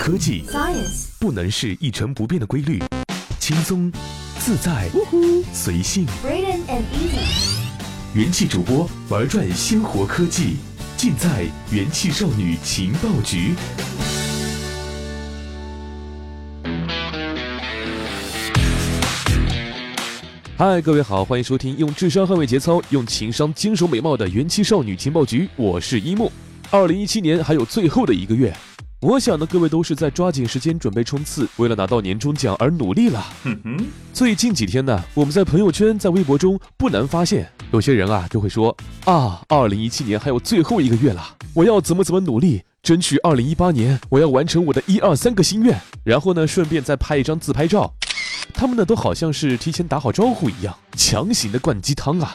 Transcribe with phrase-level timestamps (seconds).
[0.00, 2.82] 科技 Science，不能是一成不变的规律，
[3.38, 3.92] 轻松、
[4.38, 4.88] 自在、
[5.52, 6.06] 随性。
[6.24, 7.58] Braden and Easy，
[8.14, 10.56] 元气主播玩转鲜活科技，
[10.96, 13.54] 尽在元气少女情报局。
[20.56, 26.32] 嗨，各位好，欢迎收听用智商捍卫节操，用情商坚守美貌的元气少女情报局，我是一木。
[26.70, 28.56] 二零一七年还有最后的一个月，
[29.02, 33.26] 我想呢，各位都是在抓紧时间准备冲刺，为了拿到年终奖而努力了。
[33.42, 47.90] 哼哼，最近几天呢，我们在朋友圈、在微博中不难发现，有些人啊就会说啊，二零一七年还有最后一个月了，我要怎么怎么努力，争取二零一八年我要完成我的一二三个心愿，然后呢，顺便再拍一张自拍照。
[48.52, 52.34] 他们呢都好像是提前打好招呼一样，强行的灌鸡汤啊。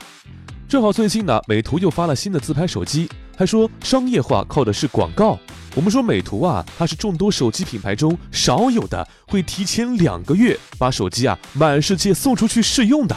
[0.67, 3.07] 正好最近呢，美图又发了新的自拍手机，
[3.37, 5.37] 还说商业化靠的是广告。
[5.75, 13.15] 我们说美图啊，它是众多手机品牌中少有的会提前两个月把手机啊满世界送出去试用的。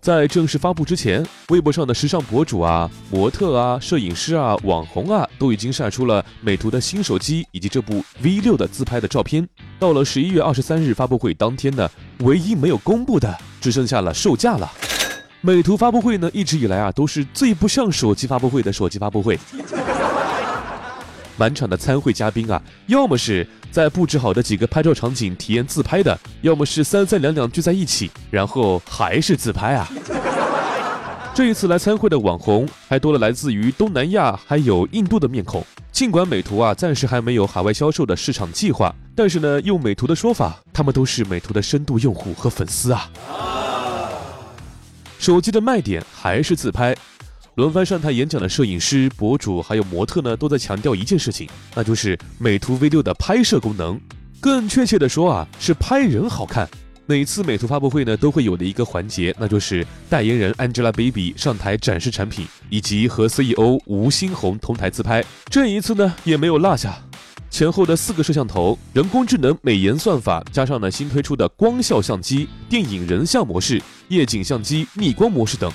[0.00, 9.46] 在正式发布之前，微博上的时尚博主啊、模特啊、摄影师啊、网红啊，都已经晒出了美图的新手机以及这部 V 六的自拍的照片。
[9.78, 11.86] 到了十一月二十三日发布会当天呢，
[12.20, 14.72] 唯一没有公布的只剩下了售价了。
[15.42, 19.38] 美图发布会呢，一直以来啊都是最不像手机发布会的手机发布会。
[21.40, 29.88] 满场的参会嘉宾啊，要么是在布置好的几个拍照场景体验自拍的，要么是三三两两聚在一起，然后还是自拍啊。
[31.32, 35.64] 这一次来参会的网红还多了来自于东南亚还有印度的面孔。
[35.90, 43.08] 尽管美图啊暂时还没有海外销售的市场计划，但是呢，用美图的说法，他们都是美图的深度用户和粉丝啊。
[45.18, 46.94] 手机的卖点还是自拍。
[47.60, 54.00] 轮番上台演讲的摄影师、博主还有模特呢，都在强调一件事情，那就是美图 V 六的拍摄功能。
[54.40, 56.66] 更确切的说啊，是拍人好看。
[57.04, 65.22] 每次美图发布会呢，都会有的一个环节，那就是代言人 Angelababy 上台展示产品，以及和 CEO 吴欣鸿同台自拍。
[65.50, 66.98] 这一次呢，也没有落下。
[67.50, 75.70] 前后的四个摄像头、人工智能美颜算法，加上呢新推出的光效相机、电影人像模式、夜景相机、逆光模式等。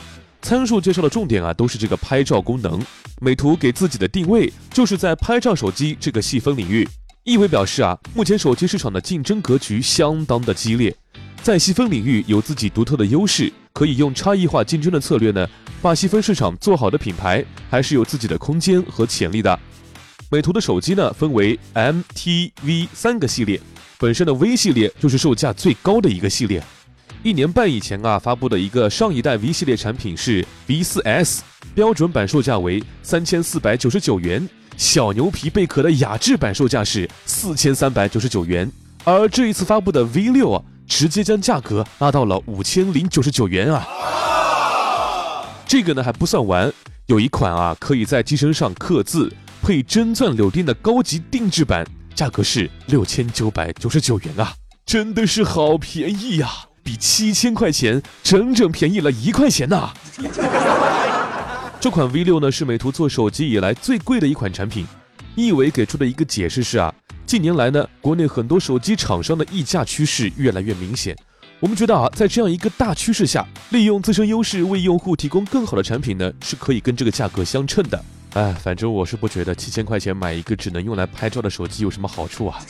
[0.46, 2.80] 参数介绍的重点啊，都是这个拍照功能。
[3.20, 6.88] 美图给自己的定位就是在拍照手机这个细分领域，
[7.24, 10.96] 意味表示啊，目前手机市场的竞争格局相当的激烈，
[11.42, 15.50] 在细分领域有自己独特的优势，可以用差异化竞争的策略呢，
[15.82, 19.60] 把细分市场做好的品牌，还是有自己的空间和潜力的。
[20.30, 23.60] 美图的手机呢，分为 M、T、V 三个系列，
[23.98, 26.64] 本身的 V 系列就是售价最高的一个系列。
[27.24, 31.44] 一年半以前啊，发布的一个上一代 V 系列产品是 V 四 S，
[31.74, 38.72] 标准版售价为三千四百九十九元，小牛皮贝壳的雅致版售价是四千三百九十九元，
[39.04, 43.88] 而这一次发布的 V 六啊，直接将价格拉到了五千零九十九元啊。
[45.68, 46.72] 这个呢还不算完，
[47.08, 49.34] 有一款啊可以在机身上刻字、
[49.64, 51.84] 配真钻柳钉的高级定制版，
[52.14, 54.54] 价格是六千九百九十九元啊，
[54.86, 56.48] 真的是好便宜呀、
[56.86, 59.92] 比七千块钱整整便宜了一块钱呐、
[61.82, 64.86] 这款 V 六呢是美图做手机以来最贵的一款产品。
[65.34, 66.94] 易伟给出的一个解释是啊，
[67.26, 71.18] 近年来呢，国内很多手机厂商的溢价趋势越来越明显。
[71.60, 78.00] 我们觉得啊，在这样一个大趋势下，利用自身优势为用户提供更好的产品呢，是可以跟这个价格相称的。
[78.34, 82.62] 哎，反正我是不觉得七千块钱买一个只能用来拍照的手机有什么好处啊。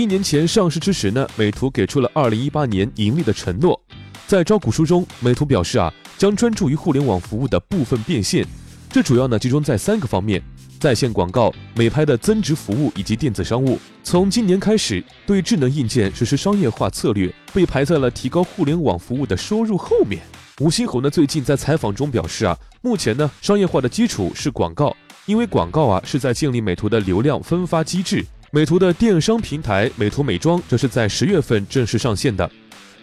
[0.00, 3.78] 一年前上市之时呢，美图给出了二零一八年盈利的承诺。
[4.26, 8.46] 在招股书中，美图表示啊，将专注于互联网服务的部分变现，
[8.88, 10.42] 这主要呢集中在三个方面：
[10.78, 13.78] 在线广告、美拍的增值服务以及电子商务。
[14.02, 20.22] 从今年开始，对智能硬件实施商业化策略，被排在了提高互联网服务的收入后面。
[20.60, 24.96] 吴欣鸿呢最近在采访中表示啊，目前呢商业化的基础是广告，
[25.26, 28.24] 因为广告啊是在建立美图的流量分发机制。
[28.52, 32.50] 美图的电商平台美图美妆则是在十月份正式上线的。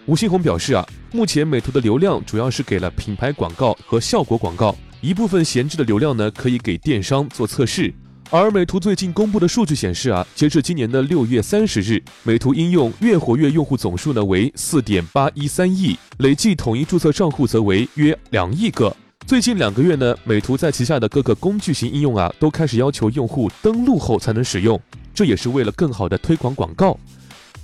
[0.05, 7.93] 吴欣鸿表示啊，目前美图的流量主要是给了品牌广告和效果广告，一部分闲置的流量呢可以给电商做测试。
[8.29, 18.93] 而美图最近公布的数据显示啊，截至今年的六月三十日，美图应用月活跃用户总数呢为四点八一三亿，累计统一注册账户则为约两亿个。
[19.25, 24.79] 最近两个月呢，美图在旗下的各个工具型应用啊，都开始要求用户登录后才能使用，
[25.17, 26.95] 这也是为了更好的推广广告。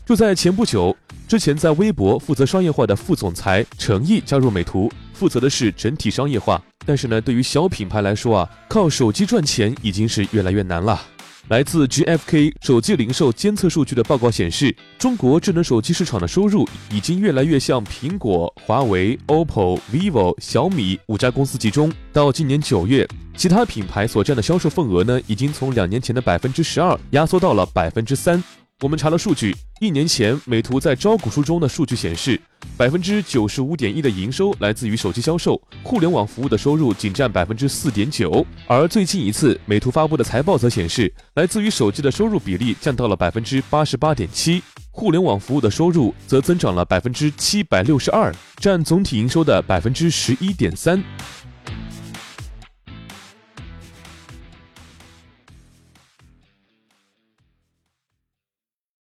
[0.07, 0.97] 就在前不久，
[1.27, 6.59] 之前在微博负责商业化的副总裁程毅加入美图，负责的是整体商业化。
[6.83, 10.99] 但是呢，对于小品牌来说啊，靠手机赚钱已经是越来越难了。
[11.49, 21.91] 来自 GfK 手机零售监测数据的报告显示，中国智能手机市场的收入已经越来越向苹果、华为、OPPO、vivo、小米五家公司集中。
[22.13, 23.05] 到今年九月，
[23.35, 28.41] 其他品牌所占的销售份额呢，已经从两年前的百分之十二压缩到了百分之三。
[28.83, 32.37] 我们查了数据，一年前美图在招股书中的数据显示，
[32.75, 38.45] 百分之九十五点一的营收来自于手机销售，互联网服务的收入仅占百分之四点九。
[38.67, 51.01] 而最近一次美图发布的财报则显示，来自于手机的收入比例降到了百分之八十八点七，互联网服务的收入则增长了百分之七百六十二，占总体营收的百分之十一点三。